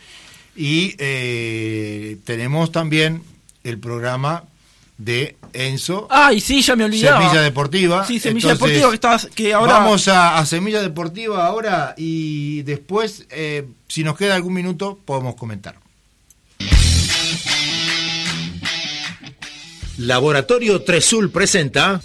y 0.56 0.96
eh, 1.00 2.18
tenemos 2.26 2.72
también 2.72 3.24
el 3.64 3.80
programa 3.80 4.44
de 4.98 5.36
Enzo. 5.54 6.08
Ay, 6.12 6.40
sí, 6.40 6.62
ya 6.62 6.76
me 6.76 6.86
olvidaba. 6.86 7.20
Semilla 7.20 7.42
Deportiva. 7.42 8.06
Sí, 8.06 8.20
Semilla 8.20 8.52
Entonces, 8.52 8.78
Deportiva 8.78 8.90
que, 8.90 8.96
estás, 8.96 9.30
que 9.34 9.54
ahora... 9.54 9.74
Vamos 9.74 10.08
a, 10.08 10.38
a, 10.38 10.46
Semilla 10.46 10.82
Deportiva 10.82 11.46
ahora 11.46 11.96
y 11.98 12.62
después, 12.64 13.26
eh, 13.32 13.68
si 13.88 14.04
nos 14.04 14.16
queda 14.16 14.36
algún 14.36 14.54
minuto, 14.54 15.00
podemos 15.04 15.36
comentar. 15.36 15.83
Laboratorio 20.06 20.82
Tresul 20.82 21.32
presenta 21.32 22.02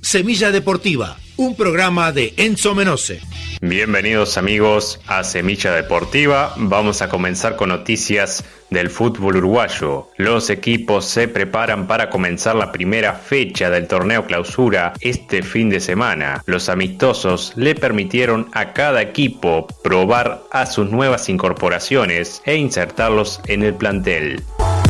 Semilla 0.00 0.52
Deportiva, 0.52 1.18
un 1.36 1.56
programa 1.56 2.12
de 2.12 2.32
Enzo 2.36 2.76
Menose. 2.76 3.20
Bienvenidos 3.60 4.38
amigos 4.38 5.00
a 5.08 5.24
Semilla 5.24 5.72
Deportiva. 5.72 6.54
Vamos 6.58 7.02
a 7.02 7.08
comenzar 7.08 7.56
con 7.56 7.70
noticias 7.70 8.44
del 8.70 8.90
fútbol 8.90 9.36
uruguayo. 9.36 10.08
Los 10.16 10.50
equipos 10.50 11.04
se 11.04 11.28
preparan 11.28 11.86
para 11.86 12.10
comenzar 12.10 12.56
la 12.56 12.72
primera 12.72 13.14
fecha 13.14 13.70
del 13.70 13.86
torneo 13.86 14.26
clausura 14.26 14.92
este 15.00 15.42
fin 15.42 15.70
de 15.70 15.80
semana. 15.80 16.42
Los 16.46 16.68
amistosos 16.68 17.52
le 17.56 17.74
permitieron 17.74 18.48
a 18.52 18.72
cada 18.72 19.02
equipo 19.02 19.66
probar 19.82 20.42
a 20.50 20.66
sus 20.66 20.90
nuevas 20.90 21.28
incorporaciones 21.28 22.42
e 22.44 22.56
insertarlos 22.56 23.40
en 23.46 23.62
el 23.62 23.74
plantel. 23.74 24.42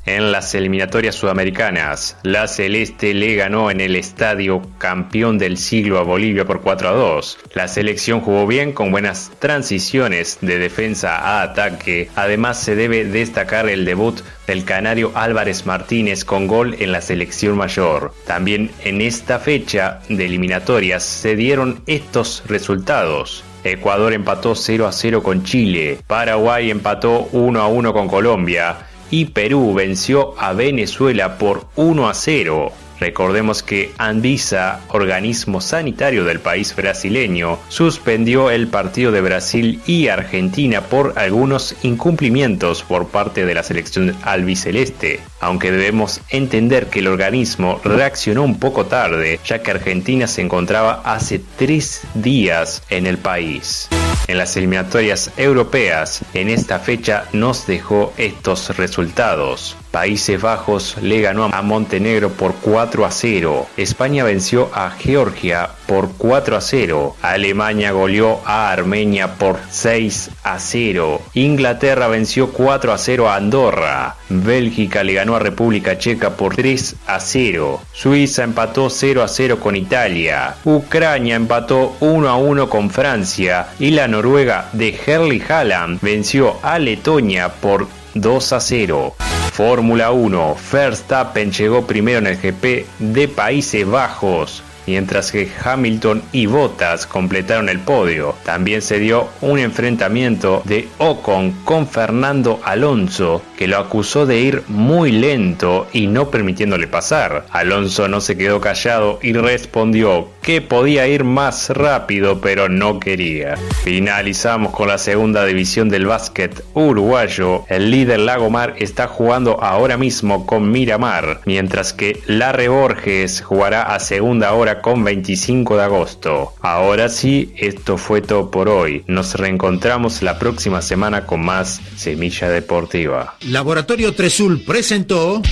En 0.06 0.30
las 0.30 0.54
eliminatorias 0.54 1.16
sudamericanas, 1.16 2.16
la 2.22 2.46
Celeste 2.46 3.12
le 3.12 3.34
ganó 3.34 3.72
en 3.72 3.80
el 3.80 3.96
estadio 3.96 4.62
campeón 4.78 5.36
del 5.36 5.58
siglo 5.58 5.98
a 5.98 6.04
Bolivia 6.04 6.44
por 6.44 6.60
4 6.60 6.90
a 6.90 6.92
2. 6.92 7.38
La 7.54 7.66
selección 7.66 8.20
jugó 8.20 8.46
bien 8.46 8.70
con 8.70 8.92
buenas 8.92 9.32
transiciones 9.40 10.38
de 10.42 10.60
defensa 10.60 11.16
a 11.16 11.42
ataque. 11.42 12.08
Además 12.14 12.60
se 12.60 12.76
debe 12.76 13.04
destacar 13.04 13.68
el 13.68 13.84
debut 13.84 14.20
del 14.46 14.64
canario 14.64 15.10
Álvarez 15.16 15.66
Martínez 15.66 16.24
con 16.24 16.46
gol 16.46 16.76
en 16.78 16.92
la 16.92 17.00
selección 17.00 17.56
mayor. 17.56 18.14
También 18.28 18.70
en 18.84 19.00
esta 19.00 19.40
fecha 19.40 20.02
de 20.08 20.24
eliminatorias 20.24 21.02
se 21.02 21.34
dieron 21.34 21.82
estos 21.88 22.44
resultados. 22.46 23.42
Ecuador 23.64 24.12
empató 24.12 24.54
0 24.54 24.86
a 24.86 24.92
0 24.92 25.24
con 25.24 25.42
Chile, 25.42 25.98
Paraguay 26.06 26.70
empató 26.70 27.28
1 27.32 27.60
a 27.60 27.66
1 27.66 27.92
con 27.92 28.06
Colombia 28.06 28.76
y 29.10 29.26
Perú 29.26 29.74
venció 29.74 30.34
a 30.38 30.52
Venezuela 30.52 31.38
por 31.38 31.66
1 31.76 32.08
a 32.08 32.14
0. 32.14 32.72
Recordemos 32.98 33.62
que 33.62 33.92
Anvisa, 33.98 34.80
organismo 34.88 35.60
sanitario 35.60 36.24
del 36.24 36.40
país 36.40 36.74
brasileño, 36.74 37.58
suspendió 37.68 38.50
el 38.50 38.68
partido 38.68 39.12
de 39.12 39.20
Brasil 39.20 39.80
y 39.86 40.08
Argentina 40.08 40.80
por 40.80 41.18
algunos 41.18 41.76
incumplimientos 41.82 42.82
por 42.82 43.08
parte 43.08 43.44
de 43.44 43.54
la 43.54 43.62
selección 43.62 44.16
albiceleste, 44.22 45.20
aunque 45.40 45.70
debemos 45.70 46.20
entender 46.30 46.86
que 46.86 47.00
el 47.00 47.08
organismo 47.08 47.80
reaccionó 47.84 48.42
un 48.44 48.58
poco 48.58 48.86
tarde, 48.86 49.40
ya 49.44 49.62
que 49.62 49.72
Argentina 49.72 50.26
se 50.26 50.40
encontraba 50.40 51.02
hace 51.04 51.40
tres 51.58 52.02
días 52.14 52.82
en 52.88 53.06
el 53.06 53.18
país. 53.18 53.88
En 54.26 54.38
las 54.38 54.56
eliminatorias 54.56 55.30
europeas, 55.36 56.22
en 56.34 56.48
esta 56.48 56.78
fecha 56.78 57.24
nos 57.32 57.66
dejó 57.66 58.12
estos 58.16 58.76
resultados. 58.76 59.76
Países 59.96 60.38
Bajos 60.38 60.98
le 61.00 61.22
ganó 61.22 61.48
a 61.50 61.62
Montenegro 61.62 62.28
por 62.28 62.54
4 62.56 63.06
a 63.06 63.10
0. 63.10 63.66
España 63.78 64.24
venció 64.24 64.68
a 64.74 64.90
Georgia 64.90 65.70
por 65.86 66.10
4 66.18 66.54
a 66.54 66.60
0. 66.60 67.16
Alemania 67.22 67.92
goleó 67.92 68.42
a 68.44 68.70
Armenia 68.70 69.36
por 69.38 69.58
6 69.70 70.32
a 70.44 70.58
0. 70.58 71.22
Inglaterra 71.32 72.08
venció 72.08 72.52
4 72.52 72.92
a 72.92 72.98
0 72.98 73.30
a 73.30 73.36
Andorra. 73.36 74.16
Bélgica 74.28 75.02
le 75.02 75.14
ganó 75.14 75.34
a 75.34 75.38
República 75.38 75.96
Checa 75.96 76.36
por 76.36 76.54
3 76.54 76.96
a 77.06 77.18
0. 77.18 77.80
Suiza 77.94 78.44
empató 78.44 78.90
0 78.90 79.22
a 79.22 79.28
0 79.28 79.60
con 79.60 79.76
Italia. 79.76 80.56
Ucrania 80.66 81.36
empató 81.36 81.96
1 82.00 82.28
a 82.28 82.36
1 82.36 82.68
con 82.68 82.90
Francia. 82.90 83.68
Y 83.78 83.92
la 83.92 84.08
Noruega 84.08 84.68
de 84.74 84.94
Herli 85.06 85.42
Haaland 85.48 86.02
venció 86.02 86.58
a 86.62 86.78
Letonia 86.78 87.48
por 87.48 87.88
2 88.12 88.52
a 88.52 88.60
0. 88.60 89.14
Fórmula 89.56 90.10
1. 90.10 90.54
Verstappen 90.70 91.50
llegó 91.50 91.86
primero 91.86 92.18
en 92.18 92.26
el 92.26 92.36
GP 92.36 92.84
de 92.98 93.26
Países 93.26 93.86
Bajos 93.86 94.62
mientras 94.86 95.32
que 95.32 95.50
Hamilton 95.64 96.22
y 96.32 96.46
Bottas 96.46 97.06
completaron 97.06 97.68
el 97.68 97.80
podio. 97.80 98.34
También 98.44 98.82
se 98.82 98.98
dio 98.98 99.28
un 99.40 99.58
enfrentamiento 99.58 100.62
de 100.64 100.88
Ocon 100.98 101.52
con 101.64 101.86
Fernando 101.86 102.60
Alonso, 102.64 103.42
que 103.56 103.68
lo 103.68 103.78
acusó 103.78 104.26
de 104.26 104.38
ir 104.38 104.62
muy 104.68 105.12
lento 105.12 105.86
y 105.92 106.06
no 106.06 106.30
permitiéndole 106.30 106.86
pasar. 106.86 107.46
Alonso 107.50 108.08
no 108.08 108.20
se 108.20 108.36
quedó 108.36 108.60
callado 108.60 109.18
y 109.22 109.32
respondió 109.32 110.28
que 110.42 110.60
podía 110.60 111.06
ir 111.08 111.24
más 111.24 111.70
rápido, 111.70 112.40
pero 112.40 112.68
no 112.68 113.00
quería. 113.00 113.56
Finalizamos 113.82 114.72
con 114.72 114.88
la 114.88 114.98
segunda 114.98 115.44
división 115.44 115.88
del 115.88 116.06
básquet 116.06 116.64
uruguayo. 116.74 117.64
El 117.68 117.90
líder 117.90 118.20
Lagomar 118.20 118.74
está 118.78 119.08
jugando 119.08 119.62
ahora 119.62 119.96
mismo 119.96 120.46
con 120.46 120.70
Miramar, 120.70 121.40
mientras 121.44 121.92
que 121.92 122.20
Larre 122.26 122.68
Borges 122.68 123.40
jugará 123.40 123.82
a 123.94 123.98
segunda 123.98 124.52
hora 124.52 124.75
con 124.80 125.04
25 125.04 125.76
de 125.76 125.82
agosto. 125.82 126.54
Ahora 126.60 127.08
sí, 127.08 127.52
esto 127.56 127.98
fue 127.98 128.22
todo 128.22 128.50
por 128.50 128.68
hoy. 128.68 129.04
Nos 129.06 129.34
reencontramos 129.34 130.22
la 130.22 130.38
próxima 130.38 130.82
semana 130.82 131.26
con 131.26 131.44
más 131.44 131.80
Semilla 131.96 132.48
Deportiva. 132.48 133.36
Laboratorio 133.48 134.14
Tresul 134.14 134.62
presentó 134.62 135.42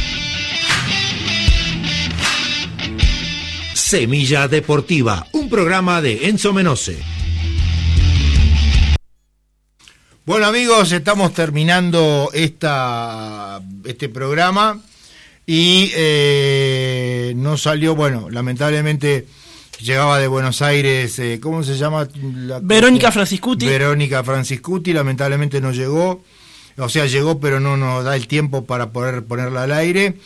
Semilla 3.75 4.49
Deportiva, 4.49 5.27
un 5.33 5.49
programa 5.49 6.01
de 6.01 6.29
Enzo 6.29 6.53
Menose. 6.53 6.99
Bueno 10.25 10.47
amigos, 10.47 10.91
estamos 10.93 11.35
terminando 11.35 12.31
esta, 12.33 13.61
este 13.85 14.09
programa 14.09 14.81
y 15.47 15.91
eh, 15.95 17.33
no 17.37 17.57
salió, 17.57 17.95
bueno, 17.95 18.31
lamentablemente 18.31 19.27
llegaba 19.81 20.19
de 20.19 20.27
Buenos 20.27 20.63
Aires, 20.63 21.19
eh, 21.19 21.39
¿cómo 21.41 21.63
se 21.63 21.77
llama? 21.77 22.09
La, 22.15 22.61
Verónica 22.63 23.13
Franciscuti. 23.13 23.67
Verónica 23.67 24.25
Franciscuti, 24.25 24.93
lamentablemente 24.93 25.61
no 25.61 25.73
llegó, 25.73 26.23
o 26.79 26.89
sea, 26.89 27.07
llegó 27.07 27.39
pero 27.41 27.61
no 27.61 27.77
nos 27.77 28.05
da 28.05 28.17
el 28.17 28.27
tiempo 28.27 28.65
para 28.65 28.91
poder 28.91 29.25
ponerla 29.25 29.65
al 29.65 29.73
aire. 29.73 30.17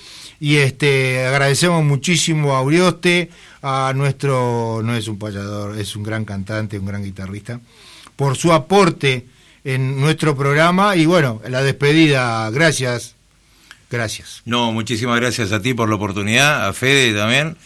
Y 0.41 0.59
este 0.59 1.27
agradecemos 1.27 1.83
muchísimo 1.83 2.55
a 2.55 2.63
Urioste, 2.63 3.29
a 3.61 3.93
nuestro, 3.97 4.83
no 4.85 4.95
es 4.95 5.09
un 5.09 5.19
payador, 5.19 5.77
es 5.77 5.97
un 5.97 6.05
gran 6.05 6.25
cantante, 6.25 6.79
un 6.79 6.87
gran 6.87 7.03
guitarrista, 7.03 7.61
por 8.15 8.37
su 8.37 8.53
aporte 8.53 9.27
en 9.65 10.01
nuestro 10.01 10.37
programa 10.37 10.95
y 10.95 11.07
bueno, 11.07 11.43
la 11.49 11.63
despedida, 11.63 12.49
gracias. 12.51 13.18
Gracias. 13.91 14.43
No, 14.45 14.73
muchísimas 14.73 15.19
gracias 15.19 15.53
a 15.53 15.63
ti 15.63 15.75
por 15.75 15.89
la 15.89 15.95
oportunidad, 15.95 16.69
a 16.69 16.73
Fede 16.73 17.15
también. 17.15 17.57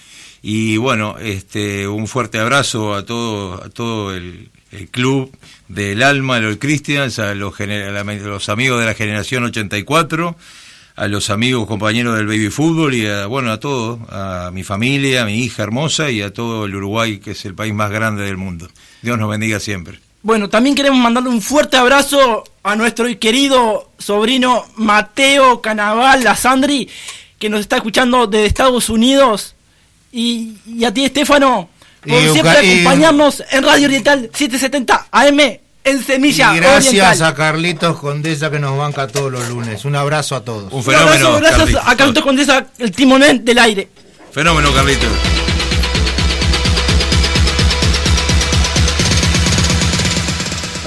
Y 0.41 0.77
bueno, 0.77 1.17
este, 1.19 1.87
un 1.87 2.09
fuerte 2.09 2.39
abrazo 2.39 2.95
a 2.95 3.05
todo, 3.05 3.63
a 3.63 3.71
todo 3.71 4.15
el, 4.15 4.51
club 4.91 5.31
del 5.69 6.03
Alma, 6.03 6.41
los 6.41 6.57
Christians, 6.57 7.19
a 7.19 7.35
los, 7.35 7.55
los 7.61 8.49
amigos 8.49 8.81
de 8.81 8.87
la 8.87 8.95
generación 8.95 9.45
84, 9.45 10.37
a 10.97 11.09
los 11.09 11.29
amigos 11.31 11.67
compañeros 11.67 12.17
del 12.17 12.27
baby 12.27 12.49
fútbol 12.49 12.95
y 12.95 13.07
a, 13.07 13.27
bueno, 13.27 13.53
a 13.53 13.61
todo, 13.61 14.01
a 14.11 14.51
mi 14.53 14.65
familia, 14.65 15.23
a 15.23 15.27
mi 15.27 15.45
hija 15.45 15.63
hermosa 15.63 16.11
y 16.11 16.23
a 16.23 16.33
todo 16.33 16.65
el 16.65 16.75
Uruguay, 16.75 17.19
que 17.19 17.33
es 17.33 17.45
el 17.45 17.55
país 17.55 17.75
más 17.75 17.91
grande 17.91 18.25
del 18.25 18.39
mundo. 18.39 18.69
Dios 19.03 19.19
nos 19.19 19.29
bendiga 19.29 19.61
siempre. 19.61 20.01
Bueno, 20.23 20.49
también 20.49 20.77
queremos 20.77 21.01
mandarle 21.01 21.31
un 21.31 21.43
fuerte 21.43 21.77
abrazo 21.77 22.45
a 22.63 22.77
nuestro 22.77 23.07
querido 23.19 23.91
sobrino 23.99 24.67
Mateo 24.77 25.61
Canaval, 25.61 26.23
la 26.23 26.37
Sandri, 26.37 26.89
que 27.39 27.49
nos 27.49 27.61
está 27.61 27.77
escuchando 27.77 28.29
desde 28.29 28.47
Estados 28.47 28.89
Unidos. 28.89 29.57
Y, 30.13 30.55
a 30.87 30.95
ti, 30.95 31.07
Estefano, 31.07 31.69
por 32.07 32.33
siempre 32.33 32.53
acompañarnos 32.53 33.43
en 33.51 33.65
Radio 33.65 33.87
Oriental 33.87 34.31
770 34.33 35.09
AM 35.11 35.41
en 35.85 36.05
Semilla. 36.05 36.55
Y 36.55 36.59
gracias 36.59 37.21
a 37.21 37.35
Carlitos 37.35 37.99
Condesa 37.99 38.49
que 38.49 38.61
nos 38.61 38.79
banca 38.79 39.09
todos 39.09 39.33
los 39.33 39.49
lunes. 39.49 39.85
Un 39.85 39.97
abrazo 39.97 40.37
a 40.37 40.45
todos. 40.45 40.73
Un 40.73 40.85
fenómeno. 40.85 41.41
gracias 41.41 41.81
a 41.85 41.97
Carlitos 41.97 42.23
Condesa, 42.23 42.67
el 42.79 42.93
timonel 42.93 43.45
del 43.45 43.59
aire. 43.59 43.89
Fenómeno, 44.31 44.73
Carlitos. 44.73 45.11